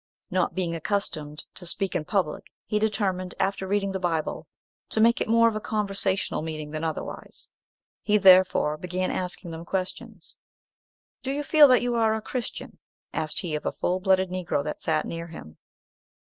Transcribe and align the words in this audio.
Not 0.31 0.55
being 0.55 0.73
accustomed 0.73 1.45
to 1.53 1.63
speak 1.67 1.93
in 1.95 2.05
public, 2.05 2.47
he 2.65 2.79
determined, 2.79 3.35
after 3.39 3.67
reading 3.67 3.91
the 3.91 3.99
Bible, 3.99 4.47
to 4.89 4.99
make 4.99 5.21
it 5.21 5.27
more 5.29 5.47
of 5.47 5.55
a 5.55 5.59
conversational 5.61 6.41
meeting 6.41 6.71
than 6.71 6.83
otherwise. 6.83 7.49
He 8.01 8.17
therefore 8.17 8.77
began 8.77 9.11
asking 9.11 9.51
them 9.51 9.63
questions. 9.63 10.37
"Do 11.21 11.29
you 11.31 11.43
feel 11.43 11.67
that 11.67 11.83
you 11.83 11.93
are 11.93 12.15
a 12.15 12.19
Christian?" 12.23 12.79
asked 13.13 13.41
he 13.41 13.53
of 13.53 13.63
a 13.63 13.71
full 13.71 13.99
blooded 13.99 14.31
Negro 14.31 14.63
that 14.63 14.81
sat 14.81 15.05
near 15.05 15.27
him. 15.27 15.59